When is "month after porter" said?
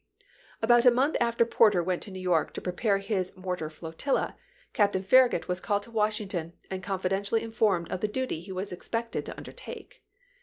0.89-1.83